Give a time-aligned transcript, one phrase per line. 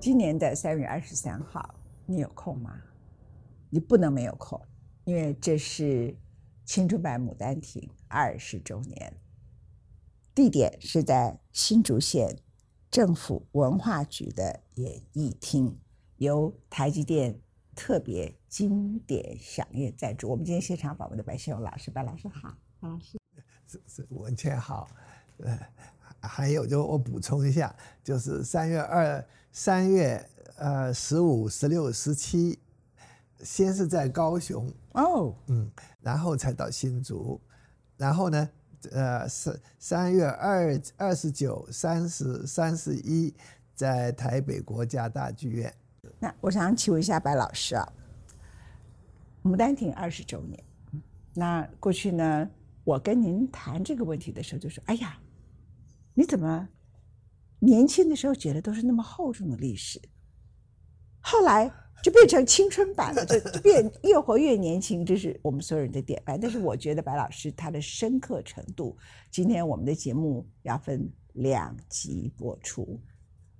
[0.00, 1.74] 今年的三月二十三号，
[2.06, 2.80] 你有空吗？
[3.68, 4.60] 你不能没有空，
[5.04, 6.16] 因为这是
[6.64, 9.12] 青春版《牡丹亭》二十周年。
[10.36, 12.38] 地点是在新竹县
[12.88, 15.76] 政府文化局的演艺厅，
[16.18, 17.40] 由台积电
[17.74, 20.28] 特别经典响宴赞助。
[20.28, 23.18] 我们今天现场访问的白先勇老师，白老师好，白老师
[23.66, 24.88] 是是文倩好，
[25.38, 25.58] 呃，
[26.20, 27.74] 还有就我补充一下，
[28.04, 30.24] 就是三月二、三月
[30.56, 32.58] 呃十五、十六、十七，
[33.40, 37.40] 先是在高雄，哦，嗯，然后才到新竹，
[37.96, 38.48] 然后呢，
[38.92, 43.34] 呃，三三月二二十九、三十、三十一，
[43.74, 45.74] 在台北国家大剧院。
[46.20, 47.92] 那我想请问一下白老师啊，
[49.48, 50.64] 《牡丹亭》二十周年，
[51.34, 52.48] 那过去呢，
[52.84, 55.18] 我跟您谈这个问题的时候，就说：“哎呀，
[56.14, 56.68] 你怎么
[57.60, 60.00] 年轻的时候觉得都是那么厚重的历史，
[61.20, 61.68] 后来
[62.02, 66.38] 就变成青春版了，就变越活越年轻，这是我们所有人的典范。
[66.38, 68.96] 但是我觉得白老师他的深刻程度，
[69.30, 73.00] 今天我们的节目要分两集播出。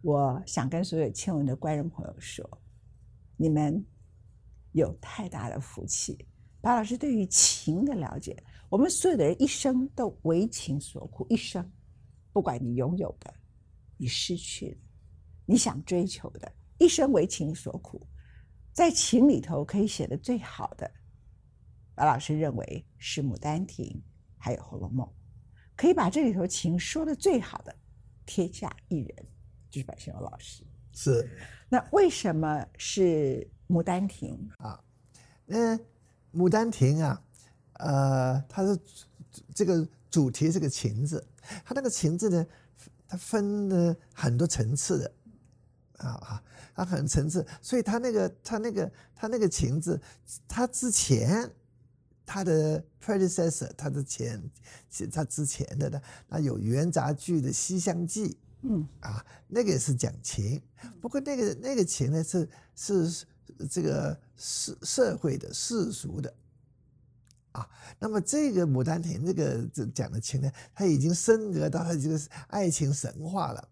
[0.02, 2.48] 我想跟所有亲文的观众朋友说，
[3.36, 3.84] 你们
[4.70, 6.16] 有太大的福气。
[6.60, 11.68] 白老师对于情的了解，我们所有的人一生都为情所苦，一生，
[12.32, 13.34] 不管你拥有的，
[13.98, 14.76] 你失去的，
[15.44, 18.06] 你想追求的，一生为情所苦。
[18.72, 20.90] 在情里头可以写的最好的，
[21.94, 23.84] 白老师认为是《牡丹亭》，
[24.38, 25.06] 还有《红楼梦》，
[25.76, 27.76] 可以把这里头情说的最好的，
[28.24, 29.26] 天下一人。
[29.70, 31.28] 就是白先勇老师，是
[31.68, 34.82] 那为什么是《牡丹亭》啊？
[35.44, 35.76] 那
[36.32, 37.22] 《牡丹亭》啊，
[37.74, 38.80] 呃，它是
[39.54, 41.22] 这个主题是个情字，
[41.66, 42.46] 它那个情字呢，
[43.08, 45.12] 它分了很多层次的，
[45.96, 46.42] 啊啊，
[46.74, 50.00] 它很层次，所以它那个它那个它那个情字，
[50.46, 51.50] 它之前
[52.24, 54.40] 它的 predecessor，它的前，
[55.10, 58.28] 它之前的呢，那有元杂剧的《西厢记》。
[58.62, 60.60] 嗯啊，那个也是讲情，
[61.00, 63.24] 不过那个那个情呢是是
[63.70, 66.34] 这个社社会的世俗的，
[67.58, 73.68] 啊，那么这个《牡丹亭》这个这讲的情呢，它已经升格到它这个爱情神话了，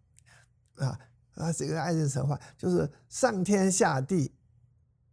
[0.76, 1.00] 啊
[1.34, 4.32] 啊，这个爱情神话就是上天下地，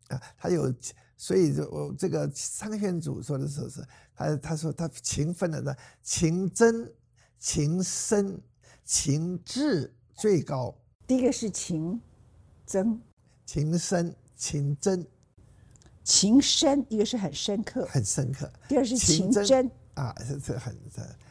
[0.08, 0.74] 啊，他有，
[1.18, 3.86] 所以就我这个苍玄祖说的时候是，
[4.16, 6.92] 他他说他情分了的情真
[7.40, 8.42] 情深。
[8.86, 12.02] 情至最高，第一个是情
[12.66, 13.02] 真，
[13.46, 15.08] 情深情真，
[16.04, 18.52] 情深一个是很深刻，很深刻。
[18.68, 20.78] 第二是情真啊，是是很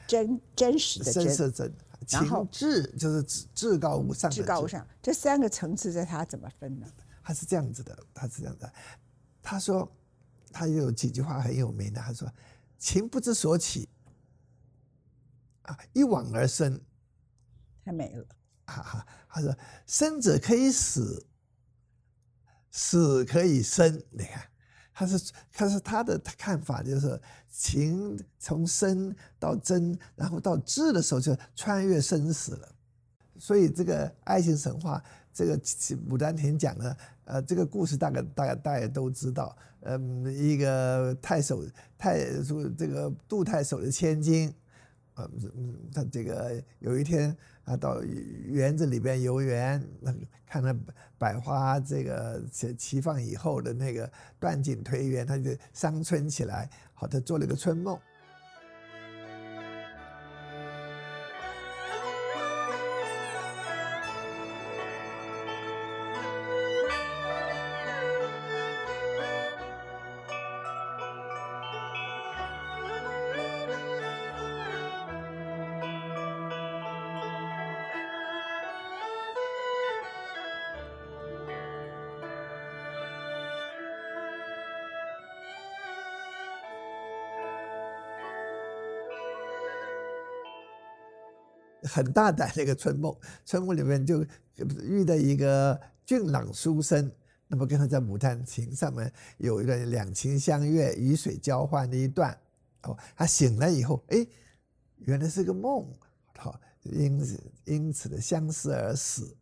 [0.06, 1.72] 真真实的真是真。
[2.06, 4.86] 情至就是至至高无上，至高无上。
[5.00, 6.86] 这三个层次在他怎么分呢？
[7.22, 8.72] 他是这样子的，他是这样的。
[9.40, 9.90] 他说
[10.50, 12.30] 他有几句话很有名的，他说
[12.78, 13.88] 情不知所起，
[15.62, 16.80] 啊，一往而深。
[17.84, 18.24] 太美了，
[18.66, 19.06] 哈哈！
[19.28, 19.56] 他说
[19.86, 21.26] ：“生者可以死，
[22.70, 24.48] 死可以生。”你看，
[24.94, 27.20] 他是他是他的看法，就是
[27.50, 32.68] 情从生到真，然后到智的时候就穿越生死了。
[33.38, 35.02] 所以这个爱情神话，
[35.32, 35.58] 这个
[36.08, 39.56] 《牡丹亭》讲的，呃，这个故事大概大概大家都知道。
[39.84, 41.64] 嗯，一个太守
[41.98, 42.20] 太
[42.78, 44.54] 这个杜太守的千金，
[45.56, 47.36] 嗯，他这个有一天。
[47.64, 50.12] 啊，到园子里边游园，那
[50.44, 50.74] 看到
[51.16, 54.10] 百花这个齐齐放以后的那个
[54.40, 57.96] 断井颓垣，他就伤春起来，好，他做了个春梦。
[91.82, 93.14] 很大胆的一个春梦，
[93.44, 94.24] 春梦里面就
[94.82, 97.10] 遇到一个俊朗书生，
[97.48, 102.36] 那么跟他在牡丹亭上面有一个两情相悦、雨水交换的一段。
[102.82, 104.26] 哦，他醒了以后，哎，
[104.98, 105.86] 原来是个梦，
[106.36, 109.36] 好，因此因此的相思而死。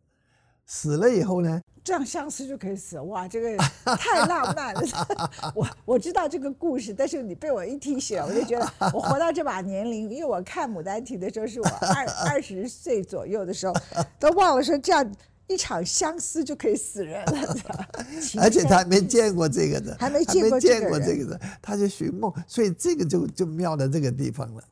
[0.65, 1.61] 死了以后呢？
[1.83, 2.99] 这样相思就可以死？
[2.99, 3.57] 哇，这个
[3.97, 4.81] 太浪漫了！
[5.55, 13.73] 我我知道这个故事，但是你被我一提醒，我就觉得 我活到这把年龄，因为我看《牡丹亭》的时候是我二二十岁左右的时候，
[14.19, 15.11] 都忘了说这样
[15.47, 17.55] 一场相思就可以死人了，
[18.39, 24.63] 而且他没见过这个的，还没他见过这见个人过这个的，他就寻梦，所以这个就就妙在这个地方了。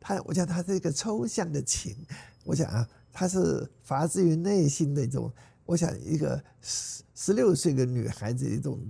[0.00, 1.96] 他，我想他这个抽象的情，
[2.44, 5.32] 我想啊，他是发自于内心的一种，
[5.66, 8.80] 我想一个十十六岁的女孩子一种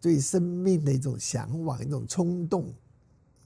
[0.00, 2.72] 对生命的一种向往，一种冲动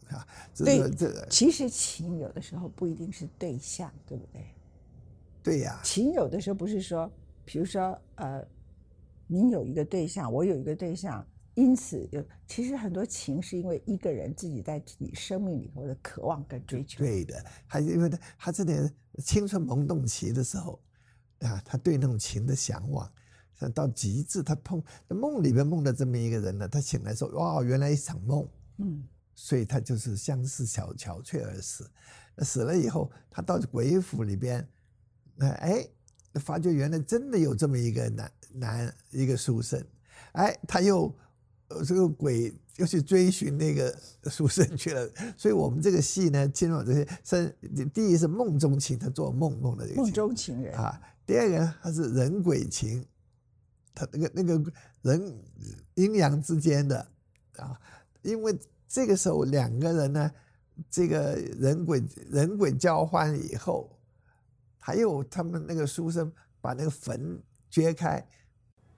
[0.09, 4.44] 啊，这对个这个其实情有的时候不一定是对象，对不对？
[5.43, 7.11] 对呀、情有的时候不是说，
[7.44, 8.43] 比如说呃，
[9.27, 17.05] 你有一个对象，我有一个对象，因此有其实很多情是因为一个人自己在自己生命里头的渴望跟追求。
[17.05, 18.91] 对的，还因为他他这点
[19.23, 20.81] 青春萌动期的时候
[21.46, 23.11] 啊，他对那种情的向往，
[23.58, 28.49] 像到极致，他碰梦里边梦到这么一个人呢，他醒来说哇，原来一场梦，
[28.79, 29.05] 嗯，
[29.35, 31.88] 所以他就是相思憔憔悴而死。
[32.37, 34.67] 那死了以后，他到鬼府里边，
[35.37, 35.87] 那哎，
[36.35, 39.81] 发觉原来真的有这么一个男男一个书生，
[40.32, 41.14] 哎，他又
[41.69, 45.08] 呃这个鬼又去追寻那个书生去了。
[45.37, 47.56] 所以我们这个戏呢，进入这些是
[47.93, 53.06] 第一是梦中情，他做梦梦的这个梦中情人，啊，第二个呢，他是人鬼情，
[53.94, 54.73] 他那个那个
[55.03, 55.43] 人
[55.94, 57.06] 阴阳之间的
[57.56, 57.81] 啊，
[58.23, 60.31] 因为这个时候两个人呢，
[60.91, 63.99] 这个人鬼人鬼交换以后，
[64.79, 68.27] 还有他们那个书生把那个坟掘开，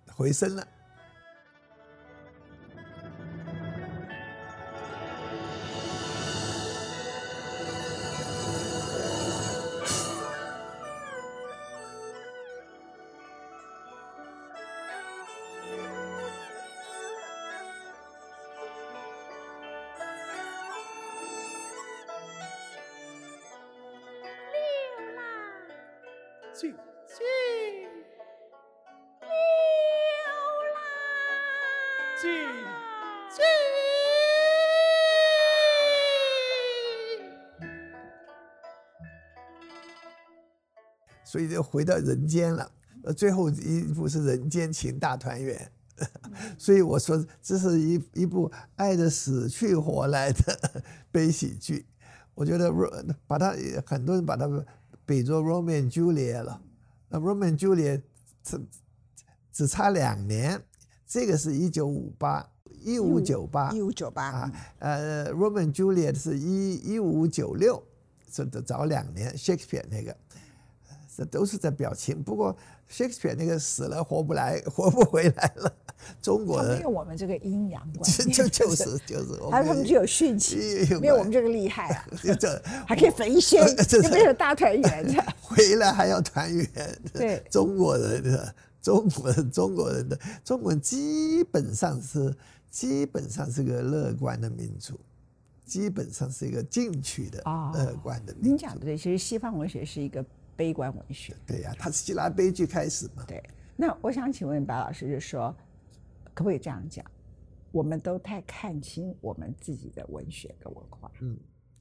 [0.07, 0.67] 回生了。
[26.59, 27.47] 去去。
[41.25, 42.71] 所以就回到人间了。
[43.17, 45.71] 最后一部是《人间情大团圆》，
[46.57, 50.83] 所以我说这是一一部爱的死去活来的
[51.13, 51.85] 悲喜剧。
[52.35, 52.73] 我觉得
[53.27, 53.55] 把它
[53.85, 54.47] 很多人把它
[55.07, 56.61] 比作 Romeo and Juliet 了。
[57.09, 58.03] 那 Romeo and Juliet
[58.43, 58.61] 只
[59.53, 60.61] 只差两年，
[61.07, 62.47] 这个是一九五八
[62.83, 67.83] 一五九八一五九八啊，呃，Romeo and Juliet 是一一五九六，
[68.31, 69.33] 这得早两年。
[69.35, 70.17] Shakespeare 那个，
[71.17, 72.23] 这都是在表情。
[72.23, 72.55] 不过
[72.91, 75.73] Shakespeare 那个死了活不来，活不回来了。
[76.21, 82.07] 中国人没有我们这个阴阳观就，就就是就是我们他他们只有殉情，没有我们这个厉害啊，
[82.39, 85.25] 这还可以焚仙，这就没有大团圆的。
[85.41, 86.69] 回来还要团圆。
[87.15, 92.33] 对中国人的中国人中国人的中国人基本上是
[92.71, 95.01] 基本上是个乐观的民族，
[95.65, 98.49] 基本上是一个进取的哦乐观的民族。
[98.51, 100.25] 您讲的对，其实西方文学是一个
[100.57, 101.37] 悲观文学。
[101.47, 103.25] 对呀、他是希腊悲剧开始嘛。
[103.27, 103.43] 对，
[103.77, 105.55] 那我想请问白老师，就是说
[106.33, 107.05] 可不可以这样讲？
[107.73, 111.11] 我们都太看清我们自己的文学跟文化。
[111.21, 111.39] 嗯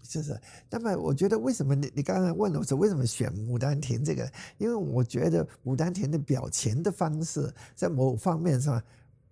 [0.07, 0.39] 就是，
[0.69, 4.31] 那么我觉得为什么你你刚才问了我说为什么选《牡丹亭》这个？
[4.59, 8.79] 因为我觉得《牡丹亭》的表情的方式在某方面上，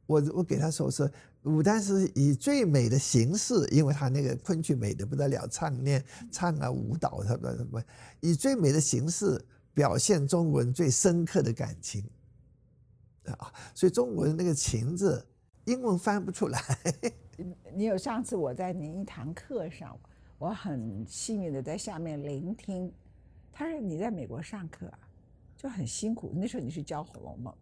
[0.05, 1.09] 我我给他说是
[1.43, 7.81] 牡丹是以最美的形式，因为他那个昆曲美的不得了，唱念唱啊舞蹈什么什么，
[8.21, 9.43] 以最美的形式
[9.73, 12.03] 表现中国人最深刻的感情
[13.25, 15.25] 啊，所以中国人那个情字
[15.65, 16.61] 英文翻不出来。
[17.73, 19.97] 你有上次我在您一堂课上，
[20.37, 22.91] 我很幸运的在下面聆听。
[23.51, 24.99] 他说你在美国上课啊，
[25.57, 26.31] 就很辛苦。
[26.35, 27.53] 那时候你是教《红楼梦》，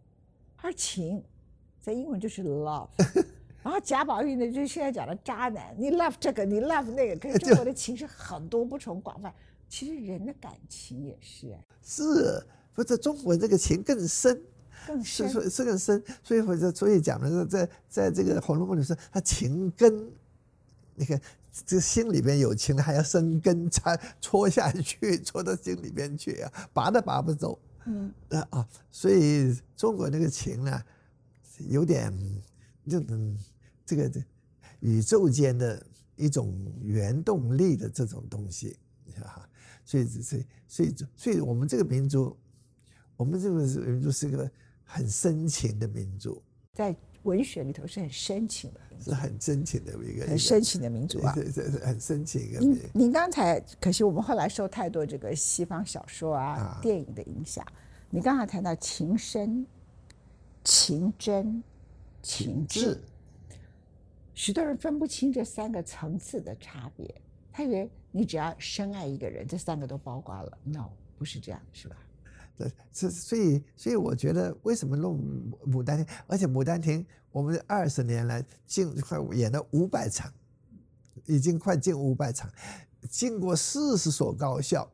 [0.57, 1.23] 他说情
[1.81, 2.87] 在英文就是 love，
[3.63, 9.33] 然后贾宝玉呢就是现在讲的渣男，你 love 这个，你 love 那个，可是中国的情是很多不同广泛。
[9.67, 14.41] 其实人的感情也是哎，是，不是中国这个情更深，
[14.85, 15.29] 更深。
[15.29, 20.11] 是是是更深，所以或者所以讲的是在在这个《红楼梦》里说，他情根，
[20.95, 21.19] 你看
[21.65, 27.57] 这心里边有情，还要生根，插戳下去，戳到心里边去啊，拔都拔不走。
[27.85, 30.83] 嗯，啊啊，所以中国那个情呢，
[31.69, 32.13] 有点
[32.87, 33.37] 这种
[33.85, 34.21] 这个这
[34.79, 38.77] 宇宙间的一种原动力的这种东西，
[39.23, 39.47] 啊，
[39.85, 42.37] 所以所以所以所以我们这个民族，
[43.15, 44.49] 我们这个民族是个
[44.83, 46.41] 很深情的民族，
[46.73, 51.31] 在文学里头是很深情的，是很深情的一个很深情的民族啊。
[51.35, 52.81] 对对对，很深情一个您民。
[52.93, 57.63] 您刚才可惜我们后来受太多这个西方小说啊、啊电影的影响，
[58.09, 59.65] 你刚才谈到情深、
[60.63, 61.63] 情真、
[62.21, 63.01] 情志，
[64.33, 70.57] 许多人分不清这三个层次的差别，他以为你只要深爱一个人，这三个都包括了。
[70.63, 71.95] No，不是这样，是吧？
[72.57, 75.17] 对，这所以所以我觉得为什么弄
[75.71, 80.31] 《牡丹亭》，而且《牡丹亭》我们二十年来近快演了五百场，
[81.25, 82.47] 已经快近五百场，
[83.09, 84.87] 进过四十所高校。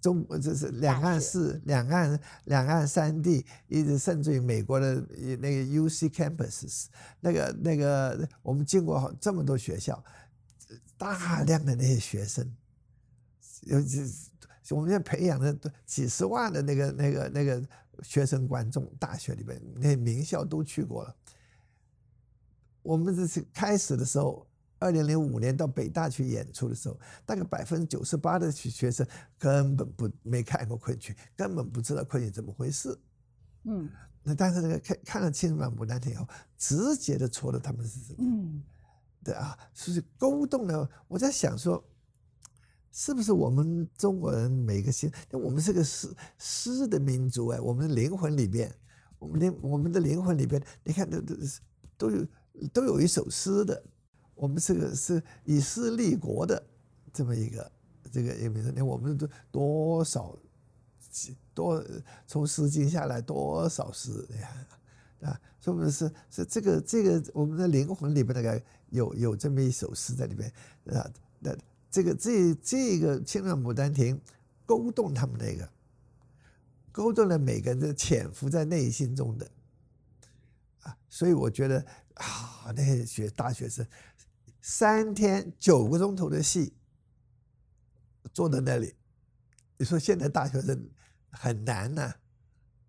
[0.00, 4.94] 中这是两岸四两岸两岸三地，一直甚至于美国的
[5.40, 6.86] 那个 U C campuses，
[7.20, 10.02] 那个那个我们经过好这么多学校，
[10.96, 12.54] 大量的那些学生，
[13.62, 14.02] 尤其
[14.70, 17.62] 我们现在培养的几十万的那个那个那个
[18.02, 21.16] 学生观众，大学里面那些名校都去过了。
[22.82, 24.46] 我们这是开始的时候。
[24.84, 29.06] 二零零五年到北大去演出的时候，大概百分之九十八的学生
[29.38, 32.94] 根本不没看过昆曲，根本不知道昆曲怎么回事。
[33.62, 33.88] 嗯，
[34.22, 38.18] 那但是那个看看了《青版牡丹亭》以后，直接的戳了他们是什么？
[38.18, 38.62] 嗯，
[39.24, 40.86] 对啊，所以勾动了。
[41.08, 41.82] 我在想说，
[42.92, 48.70] 是不是我们中国人每个心，我们是个诗诗的民族哎，我们的灵魂里边，
[49.18, 51.34] 我们灵我们的灵魂里边，你看都都
[51.96, 52.26] 都有
[52.70, 53.82] 都有一首诗的。
[54.34, 56.62] 我们这个是以诗立国的
[57.12, 57.72] 这么一个
[58.10, 60.36] 这个一个名字，我们都多少
[61.54, 61.84] 多
[62.26, 64.10] 从《诗经》下来多少诗
[64.40, 64.66] 呀？
[65.28, 70.52] 啊，说不是是这个这个我们的灵魂里边那个有有这么一首诗在里边
[70.90, 71.10] 啊？
[71.38, 71.56] 那
[71.90, 74.16] 这个这这个《青浪牡丹亭》
[74.66, 75.68] 勾动他们那个，
[76.90, 79.48] 勾动了每个人的潜伏在内心中的
[80.82, 83.86] 啊，所以我觉得啊，那些学大学生。
[84.60, 86.72] 三天九个钟头的戏，
[88.32, 88.94] 坐在那里，
[89.76, 90.88] 你说现在大学生
[91.30, 92.14] 很难呐，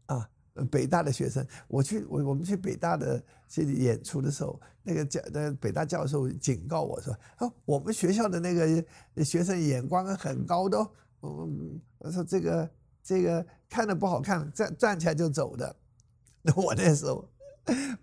[0.05, 0.29] 啊，
[0.71, 8.85] 北大的学生，我去我我们去北大的去演出的时候，那个教那北大教授警告我说，哦，我们学校的那个
[9.25, 10.77] 学生眼光很高的，
[11.23, 12.71] 嗯，我说这个
[13.03, 15.75] 这个看着不好看，站站起来就走的，
[16.41, 17.29] 那我那时候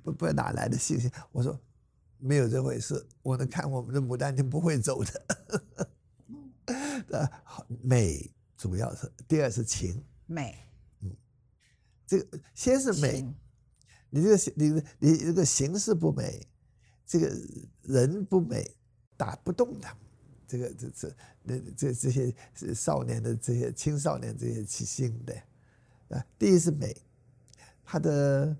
[0.02, 1.10] 不不哪来的信心？
[1.32, 1.60] 我说。
[2.24, 5.88] 没有这回事，我能看我们的牡丹亭不会走的。
[7.10, 7.28] 呃，
[7.82, 10.56] 美主要是，第二是情美。
[11.00, 11.10] 嗯，
[12.06, 13.22] 这个先是美，
[14.08, 16.46] 你这个你你这个形式不美，
[17.04, 17.28] 这个
[17.82, 18.72] 人不美，
[19.16, 19.92] 打不动他。
[20.46, 22.32] 这个这这那这这些
[22.72, 25.34] 少年的这些青少年这些起心的
[26.16, 26.96] 啊，第一是美，
[27.82, 28.56] 他的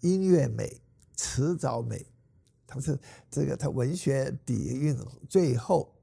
[0.00, 0.80] 音乐美，
[1.14, 2.06] 词藻美。
[2.66, 2.98] 他是
[3.30, 4.98] 这个，他文学底蕴
[5.28, 5.94] 最后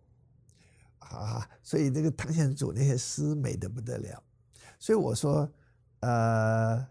[1.00, 4.24] 啊，所以这个唐玄祖那些诗美得不得了。
[4.80, 5.52] 所以我说，
[6.00, 6.88] 呃，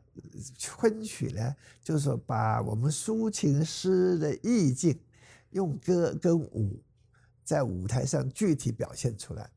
[0.77, 5.01] 昆曲呢，就是说把我们抒情诗的意境，
[5.51, 6.83] 用歌跟舞，
[7.43, 9.51] 在舞台上具体表现出来。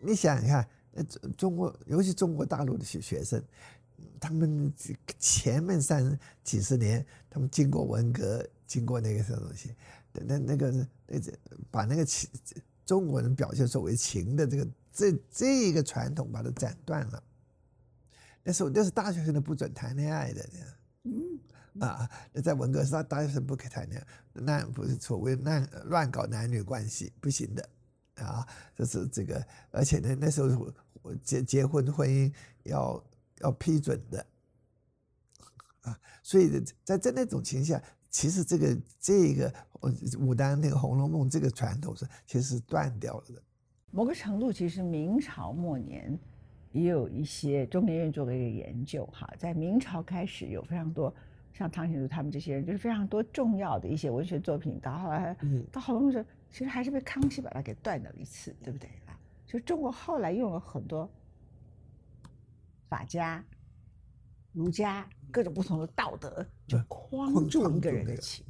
[0.00, 3.42] 你想想看，呃，中中国，尤其中国大陆的学学生，
[4.18, 4.72] 他们
[5.18, 9.74] 前面三几十年，他们经过文革，经过那个什么东西，
[10.12, 11.32] 那那个那这
[11.70, 12.28] 把那个情
[12.84, 17.22] 中国人表现所谓情的这个这这一个传统把它斩断了。
[18.42, 20.48] 那时候那是大学生都不准谈恋爱的，
[21.04, 21.38] 嗯
[21.78, 27.68] 啊，那在文革时，大学生不可以谈恋爱，那不是所谓乱乱搞男女关系不行的。
[28.26, 30.72] 啊，就是这个，而且呢，那时候
[31.22, 32.32] 结结婚婚姻
[32.64, 33.04] 要
[33.40, 34.26] 要批准的，
[35.82, 39.52] 啊，所以在在那种情况下，其实这个这个
[40.18, 43.42] 牡丹那个《红楼梦》这个传统是其实是断掉了的。
[43.90, 46.18] 某个程度，其实明朝末年
[46.72, 51.12] 也有一些中研院做了一个研究，哈，在明朝开始有非常多
[51.52, 55.36] 像汤显祖他们这些人，就是非常多重要的一些文学作品，到后来
[55.72, 56.12] 到《红楼梦》
[56.50, 59.18] 其实还是被康熙把它给断掉了一次，对不对啊？
[59.46, 61.10] 就中国后来用了很多
[62.88, 63.44] 法家、
[64.52, 68.44] 儒家各种不同的道德，就框住一个人的情。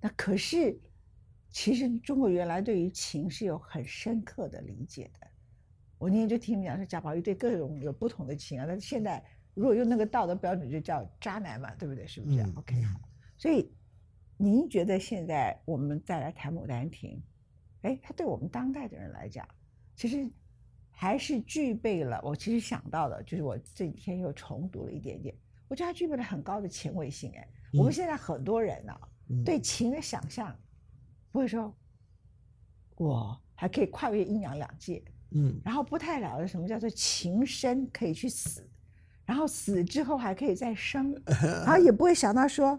[0.00, 0.78] 那可是，
[1.50, 5.26] 其实中国原来对于情是有很深刻的理解的。
[5.98, 12.06] 我那天就听你们讲说贾宝玉对各种有不同的情啊，但是现在如果用那个道德标准，就叫渣男嘛，对不对？
[12.06, 13.00] 是不是、嗯 o k 好。
[13.38, 13.72] 所以
[14.44, 17.16] 您觉得现在我们再来谈《牡丹亭》，
[17.88, 19.48] 哎，它对我们当代的人来讲，
[19.96, 20.30] 其实
[20.90, 22.20] 还是具备了。
[22.22, 25.34] 我其实想到的，就是我这几天又重读了一点点，
[25.66, 27.32] 我觉得它具备了很高的前卫性。
[27.34, 28.92] 哎，我们嗯现在很多人呢、
[29.30, 30.54] 嗯对情的想象，
[31.32, 31.74] 不会说，
[32.96, 38.68] 我还可以跨越阴阳两界，嗯然后不太了解什么叫做情深可以去死，
[39.24, 41.18] 然后死之后还可以再生，
[41.64, 42.78] 然后也不会想到说，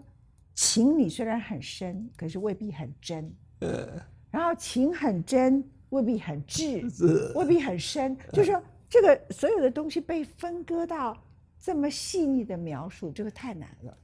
[0.56, 4.02] 情理虽然很深，可是未必很真，呃。
[4.30, 11.16] 然后情很真未必很挚，未必很深，就是说这个所有的东西被分割到
[11.60, 13.96] 这么细腻的描述，这个太难了。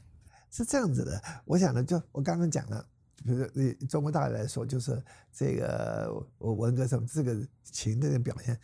[0.51, 2.87] 是这样子的，我想呢，就我刚刚讲了，
[3.25, 8.59] 比如说中国大陆来说，就是这个我文革时候这个情的表现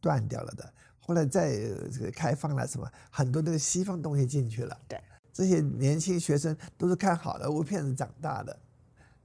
[0.00, 4.76] 断掉了的，后来再呃这个开放了什么，很多那个西方东西进去了。
[4.88, 5.00] 对，
[5.36, 8.58] 这些年轻学生都是看好莱坞片子长大的，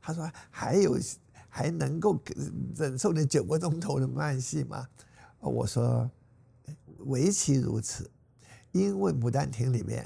[0.02, 1.00] 他说还有
[1.48, 2.22] 还能够
[2.76, 4.86] 忍受那九个钟头的慢戏吗？
[5.40, 6.12] 我说
[7.06, 8.12] 唯其如此，
[8.74, 10.06] 因为《牡丹亭》里面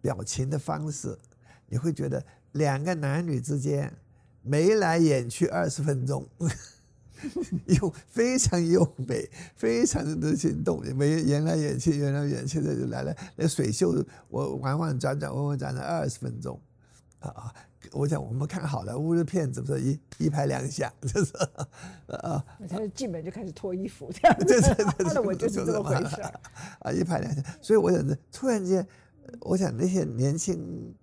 [0.00, 1.18] 表情的方式，
[1.66, 3.92] 你会觉得两个男女之间
[4.42, 6.24] 眉来眼去二十分钟，
[7.66, 13.16] 又非常优美，非常的心动，眉眼来眼去，眼来眼去的就来了。
[13.36, 16.60] 那水袖我弯弯转转，弯弯转转二十分钟，
[17.20, 17.54] 啊啊！
[17.92, 21.32] 我想我们看好了，乌的片子不是一一拍两响， 就是
[22.08, 26.40] 啊，他就进门就开始脱衣服这样子，对对对 我就是这么回事儿。
[26.80, 27.42] 啊，一拍两响。
[27.62, 28.86] 所以我想，突然间，
[29.26, 30.94] 呃我想那些年轻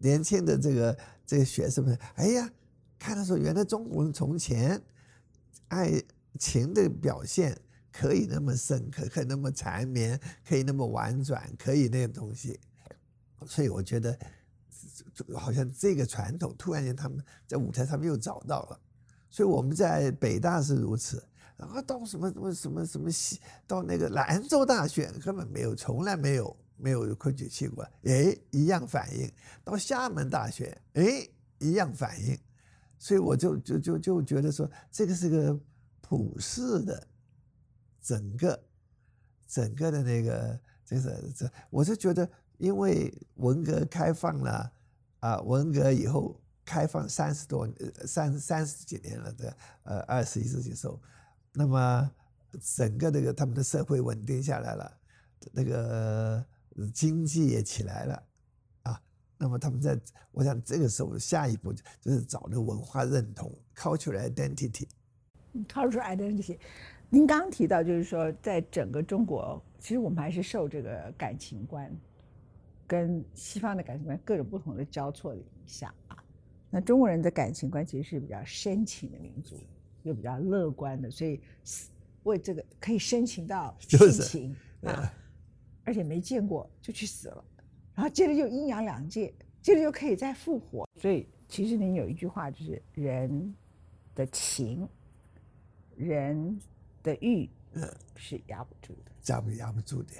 [0.00, 0.96] 年轻的这个
[1.26, 2.50] 这个学生们，哎呀，
[2.98, 4.80] 看的时候原来中国人从前
[5.72, 5.90] 爱
[6.38, 7.58] 情的表现
[7.90, 12.60] 可以那么深刻，可以那么缠绵，可以那么婉转，可以那个东西。
[13.46, 14.16] 所以我觉得，
[15.34, 18.78] 好像这个传统突然间他们在舞台上面又找到了。
[19.30, 21.22] 所以我们在北大是如此，
[21.56, 29.32] 然后到什么什么什么什么西，到那个兰州大学根本没有，从来没有没有昆曲戏过，哎，一样反应。
[29.64, 31.26] 到厦门大学，哎，
[31.60, 32.38] 一样反应。
[33.02, 35.58] 所以我就就就就觉得说，这个是个
[36.00, 37.04] 普世的，
[38.00, 38.64] 整个
[39.48, 44.72] 整个的那个，这是这，我是觉得，因为文革开放了
[45.18, 47.68] 啊，文革以后开放三十多
[48.06, 51.02] 三三十几年了的，呃，二十一世纪时候，
[51.54, 52.08] 那么
[52.76, 54.98] 整个这个他们的社会稳定下来了，
[55.50, 56.46] 那个
[56.94, 58.22] 经济也起来了。
[59.42, 59.98] 啊，那么他们在，
[60.30, 64.86] 我想这个时候下一步就是找那个文化认同 （cultural identity）。
[65.68, 66.58] cultural identity。
[67.10, 71.92] 您刚刚提到，就是说，在整个中国，其实我们还是受这个感情观
[72.86, 76.16] 跟西方的感情观各种不同的交错的影响啊。
[76.70, 79.58] 那中国人的感情观其实是比较深情的民族，
[80.04, 81.40] 又比较乐观的，所以
[82.22, 85.12] 为这个可以深情到就是性情啊，
[85.84, 87.44] 而且没见过就去死了，
[87.94, 90.88] 然后接着就阴阳两界，接着就可以再复活。
[91.00, 93.54] 所以其实您有一句话就是人
[94.14, 94.88] 的情。
[95.94, 96.58] 人
[97.02, 97.48] 的欲
[98.16, 99.12] 是压不住的。
[99.26, 100.14] 压不压不住的，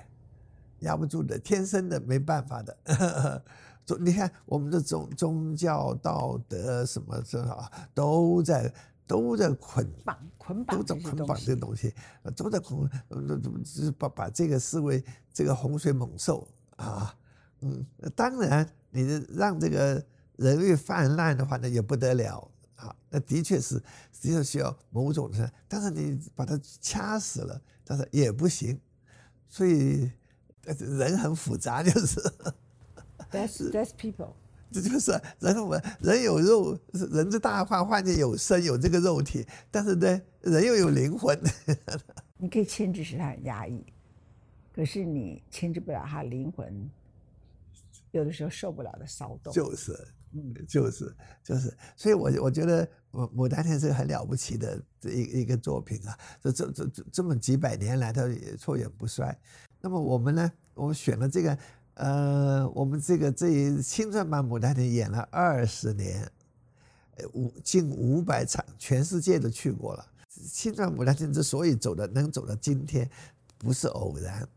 [0.80, 2.76] 压不住的，天生的，没办法的。
[3.84, 8.72] 宗你看我们的宗宗教、道德什么这啊，都在
[9.06, 12.88] 都在捆绑捆绑都在捆绑这个东西，呃都在捆，
[13.98, 17.12] 把把这个视为这个洪水猛兽啊，
[17.62, 20.04] 嗯，当然你让这个
[20.36, 23.78] 人欲泛滥的话，呢也不得了啊，那的确是
[24.20, 28.78] 的确需要某种的，但是你把它掐死了，但是也不行，
[29.48, 30.10] 所以
[30.64, 32.20] 呃人很复杂，就是。
[33.30, 34.34] That's that's people。
[34.70, 41.38] 这就是人我们人有肉，人之大患，患者有身，有这个肉体，但是呢，人又有灵魂。
[42.38, 43.84] 你可以牵制使他很压抑，
[44.74, 46.90] 可是你牵制不了他灵魂，
[48.12, 49.52] 有的时候受不了的骚动。
[49.52, 49.92] 就是，
[50.32, 59.36] 嗯就是，就是，所以我我觉得《牡牡丹亭》是很了不起的这一一个作品啊，这这这这这么几百年来，它也错眼不衰。
[59.80, 61.58] 那么我们呢，我们选了这个，
[61.94, 66.30] 呃，我们这个这一青春版《牡丹亭》演了二十年，
[67.16, 70.06] 呃五近五百场，全世界都去过了。
[70.28, 73.10] 青春牡丹亭之所以走的能走到今天，
[73.58, 74.48] 不是偶然。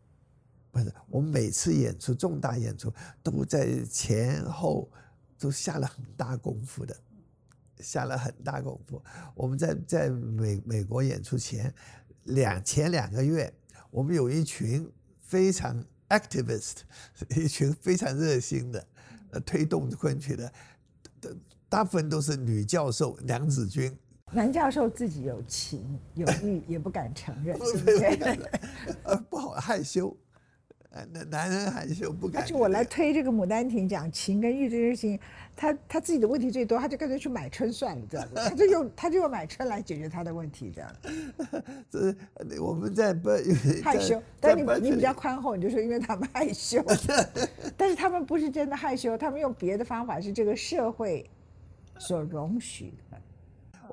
[0.76, 4.92] 不是，我们每次演出重大演出都在前后
[5.40, 6.94] 都下了很大功夫的，
[7.80, 9.02] 下了很大功夫。
[9.34, 11.74] 我们在在美美国演出前
[12.24, 13.54] 两前两个月，
[13.90, 16.80] 我们有一群非常 activist，
[17.38, 18.86] 一群非常热心的，
[19.30, 20.52] 呃，推动昆曲的，
[21.22, 21.30] 大
[21.70, 23.98] 大部分都是女教授梁子君。
[24.34, 28.52] 男教授自己有情有欲，也不敢承认， 对不对？
[29.04, 30.25] 呃，不好害羞，呃，
[31.12, 32.42] 男男人害羞不敢。
[32.42, 35.20] 而且我来推这个《牡丹亭》，讲情跟欲这件事情，
[35.56, 40.92] 他他自己的问题最多，他就干脆去买春算了，这样子，他就用他就用买春来解决他的问题，这样。
[41.92, 43.30] 这是呃我们在不
[43.84, 46.84] 害羞，但你你比较宽厚，你就说因为他们害羞，
[47.76, 51.30] 但是他们不是真的害羞，他们用别的方法，是这个社会
[52.00, 53.05] 所容许的。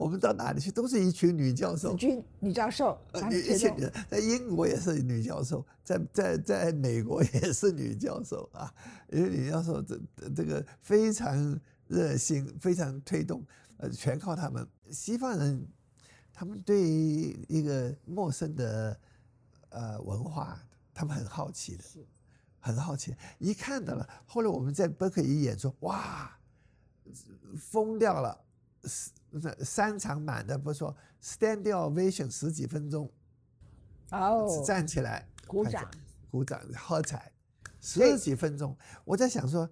[0.03, 8.75] 我们到哪里去都是一群女教授子，君女教授，呃女一群女在英国也是女教授，在在在美国也是女教授啊，
[9.11, 10.01] 因为女教授这
[10.35, 13.45] 这个非常热心，非常推动，
[13.77, 14.67] 呃，全靠他们。
[14.91, 15.65] 西方人
[16.33, 18.99] 他们对于一个陌生的
[19.69, 20.59] 呃文化，
[20.93, 21.85] 他们很好奇的，
[22.59, 24.09] 很好奇，一看到了。
[24.27, 26.37] 后来我们在伯克一演出，哇，
[27.57, 28.37] 疯掉了，
[28.83, 29.15] 三
[29.65, 33.11] 三场满的，不说 standing ovation 十几分钟，
[34.11, 35.91] 哦，站起来鼓掌
[36.31, 37.33] 鼓掌喝彩，
[37.81, 38.77] 十几分钟。
[39.05, 39.69] 我在想说，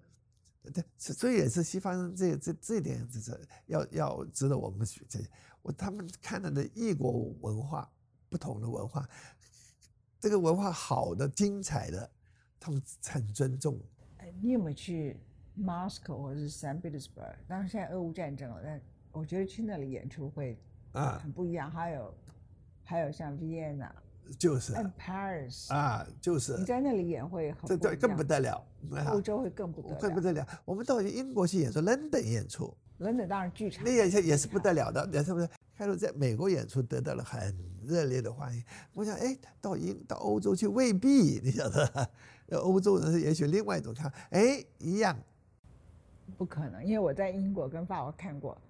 [0.73, 5.19] 对，所以也是西方人这这这点，就是要要值得我们学这
[5.63, 7.91] 我他们看到的异国文化，
[8.29, 9.09] 不同的文化，
[10.19, 12.11] 这个文化好的、精彩的，
[12.59, 13.79] 他们很尊重。
[14.19, 15.19] 哎你有没有去
[15.59, 17.35] Moscow 或者是 Saint Petersburg？
[17.47, 18.81] 当然现在俄乌战争了，但
[19.13, 20.59] 我觉得去那里演出会
[20.93, 21.71] 啊很不一样。
[21.71, 22.15] 还有
[22.85, 23.91] 还有像 Vienna
[24.39, 29.99] 就是和 Paris，啊，就是你在那里演会很这这更不得了，啊欧洲会更不得了。
[29.99, 30.47] 更不得了。
[30.65, 35.49] 我们到英国去演出，London 演出，，London 当然剧场那也是也是不得了的，也是不是？
[35.77, 38.63] 开头在美国演出得到了很热烈的欢迎。
[38.93, 42.11] 我想，哎，到英到欧洲去未必，你晓得
[42.59, 45.19] 欧洲人是也许另外一种看，哎，一样，
[46.37, 48.61] 不可能，因为我在英国跟法国看过，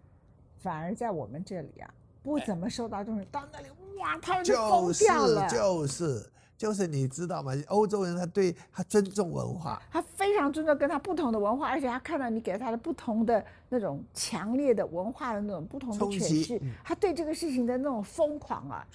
[0.60, 1.90] 反而在我们这里啊，
[2.22, 3.26] 不怎么受到重视。
[3.32, 3.66] 到那里
[3.98, 5.48] 哇，他们就疯就是掉了。
[5.48, 7.52] 就是就是你知道吗？
[7.68, 18.86] 欧洲人他对他尊重文化，他非常尊重跟他不同的文化，而且他看到你给他的不同的那种强烈的文化的那种不同的冲诠释他对这个事情的那种疯狂啊，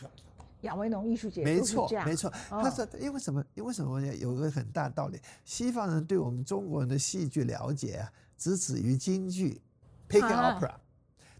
[0.61, 2.29] 亚维农艺术节没错没错。
[2.49, 3.43] 哦他说，因为什么？
[3.55, 4.15] 因为什么呢？
[4.15, 9.59] 有一个很大道理，西方人对我们中国人的戏剧了解啊，只止于京剧
[10.07, 10.73] p i c k 啊 opera，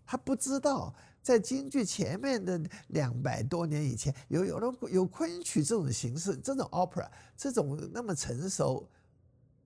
[0.06, 0.94] 他不知道。
[1.22, 8.88] 在京剧前面的两百多年以前，有有了有昆曲这种形式，这种 opera，这种那么成熟，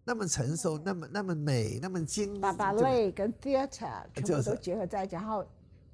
[0.05, 5.45] 那么成熟，那么那么美，那么精，把把对吧 ballet 跟 theater 全就是部都结合在一起，然后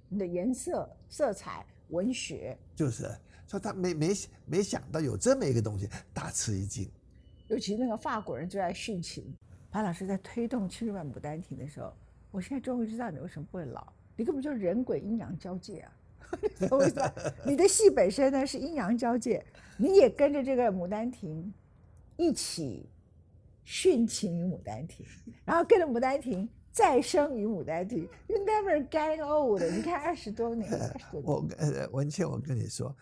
[0.07, 3.09] 你的颜色、色彩、文学，就是
[3.47, 4.13] 说他没没
[4.45, 6.87] 没想到有这么一个东西，大吃一惊。
[7.47, 9.35] 尤其那个法国人最爱殉情。
[9.71, 11.91] 白老师在推动青春版牡丹亭的时候，
[12.29, 15.91] 我现在终于知道你为什么不会老，你根本就人鬼阴阳交界啊！
[17.45, 17.55] 你？
[17.55, 19.45] 的戏本身呢是阴阳交界，
[19.77, 21.53] 你也跟着这个牡丹亭
[22.17, 22.89] 一起
[23.65, 25.05] 殉情于牡丹亭，
[25.45, 29.61] 然后跟着牡丹亭再生于牡丹亭，You never get old。
[29.63, 30.71] 你看二十多年，
[31.23, 32.95] 我呃，文倩，我跟你说，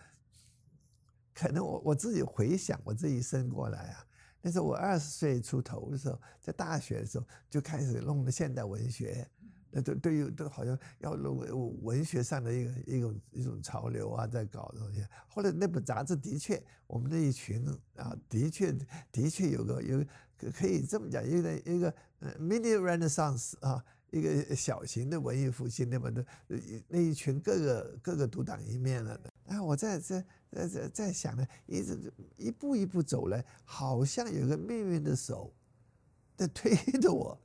[1.34, 4.06] 可能我我自己回想我这一生过来啊，
[4.40, 9.26] 那时候我二十岁出头的时候，在大学的时候就开始弄的现代文学，
[9.74, 15.04] 那对对于都好像要弄文文学上的一个一种一种潮流啊，在搞东西。
[15.26, 18.72] 后来那本杂志的确，我们那一群啊，的确
[19.10, 19.98] 的确有个有
[20.38, 23.84] 个可以这么讲，一个一个呃 mini renaissance 啊。
[24.10, 26.24] 一个小型的文艺复兴，那么的
[26.86, 29.28] 那一群各个各个独当一面了的。
[29.44, 35.52] 然后我在在在在在想呢，一直一步一步走来，好像有个命运的手
[36.36, 37.36] 在推着我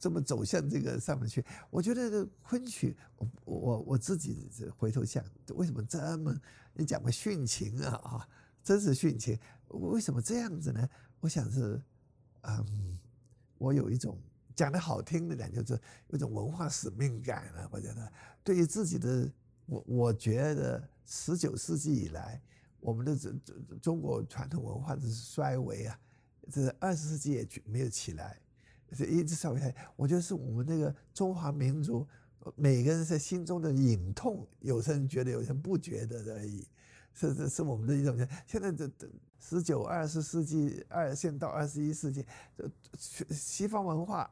[0.00, 1.44] 这么走向这个上面去。
[1.70, 6.34] 我觉得昆曲，我我我自己回头想，为什么这么
[6.74, 8.28] 你讲个殉情啊啊，
[8.64, 9.38] 真是殉情。
[9.68, 10.88] 为什么这样子呢？
[11.20, 11.80] 我想是，
[12.40, 12.98] 嗯，
[13.58, 14.18] 我有一种。
[14.56, 15.72] 讲的好听的点，就是
[16.08, 18.12] 有一种文化使命感了、我觉得，
[18.44, 19.32] 对于自己的，
[19.64, 22.42] 我我觉得十九世纪以来，
[22.78, 25.98] 我们的中中中国传统文化的衰微啊，
[26.50, 28.38] 这二十世纪也没有起来，
[29.06, 29.74] 一直稍微。
[29.96, 32.06] 我觉得是我们那个中华民族
[32.56, 36.66] 每个人在心中的隐痛，有些人觉得，有些人不觉得而已。
[37.12, 42.24] 是是是我们的一种，现在这这十九二十世纪二现到二十一世纪，
[42.56, 44.30] 这西方文化。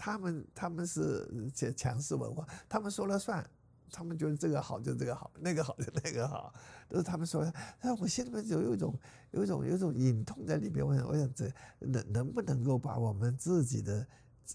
[0.00, 3.44] 他们他们是强强势文化，他们说了算，
[3.90, 6.52] 他们觉得这个好就这个好，那个好就那个好，
[6.88, 7.52] 都是他们说的。
[7.80, 8.98] 但我心里面有有一种
[9.30, 14.06] 有一种有一种隐痛在里边，我想我想这能能不能够把我们自己的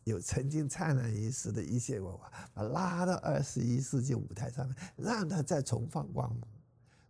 [0.03, 6.47] 有曾经灿烂一时的一些文化，把拉到二十一世纪舞台上面，让它再重放光芒。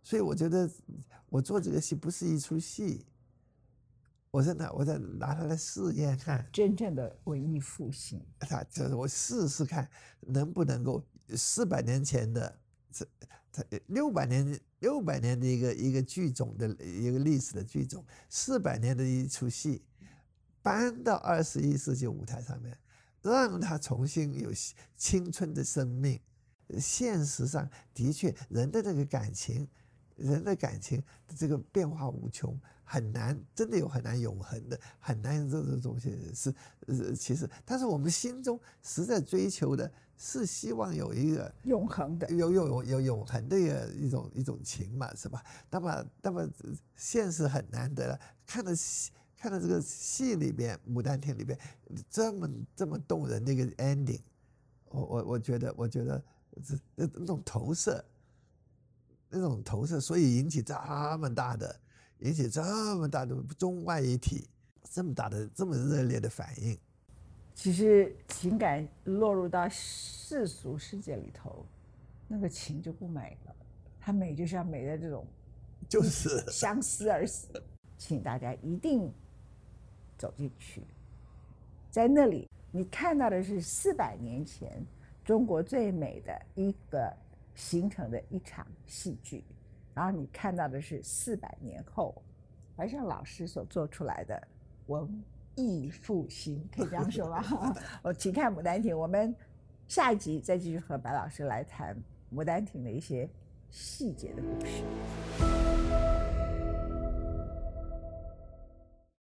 [0.02, 0.70] 所以我觉得
[1.28, 3.04] 我做这个戏不是一出戏。
[4.34, 8.20] 我在拿，我在拿它来试验看，真正的文艺复兴。
[8.40, 9.88] 他就是我试试看，
[10.22, 11.00] 能不能够
[11.36, 12.58] 四百年前的
[12.90, 13.06] 这，
[13.52, 19.84] 它六百年六百年的一个一个剧种的一个历史的剧种，四百年的一出戏，
[20.60, 22.76] 搬到二十一世纪舞台上面，
[23.22, 24.50] 让它重新有
[24.96, 26.20] 青春的生命。
[26.80, 29.68] 现实上的确，人的这个感情。
[30.16, 31.02] 人的感情
[31.36, 36.54] 这个变化无穷，很难，真的有很难永恒的，很难这种东西是
[36.86, 43.58] 呃，其实，但是我们心中实在追求的是希望有一个永恒的，有有有有永恒的
[43.94, 45.42] 一种一种情嘛，是吧？
[45.70, 46.48] 那么那么
[46.94, 51.58] 现实很难得了，看到戏看到这个戏里边《牡丹亭》里边
[52.08, 54.20] 这么这么动人的一个 ending，
[54.90, 56.22] 我我我觉得我觉得
[56.62, 58.04] 这那那种投射。
[59.36, 60.72] 那种投射，所以引起这
[61.18, 61.80] 么大的，
[62.24, 62.62] 引起这
[62.96, 64.48] 么大的中外一体，
[64.90, 66.78] 这么大的这么热烈的反应。
[67.54, 71.66] 其实情感落入到世俗世界里头，
[72.26, 73.54] 那个情就不美了。
[74.00, 75.26] 它美就是要美在这种，
[75.86, 77.62] 就是 相思而死。
[77.98, 79.12] 请大家一定
[80.16, 80.82] 走进去，
[81.90, 84.82] 在那里你看到的是四百年前
[85.24, 87.14] 中国最美的一个。
[87.56, 89.44] 形成的一场戏剧，
[89.94, 92.14] 然后你看到的是四百年后
[92.76, 94.48] 白尚老师所做出来的
[94.86, 95.08] 文
[95.54, 97.44] 艺复兴，可以这样说吧？
[98.02, 99.34] 我请看《牡丹亭》，我们
[99.86, 101.94] 下一集再继续和白老师来谈
[102.36, 103.28] 《牡丹亭》的一些
[103.70, 105.53] 细节的故事。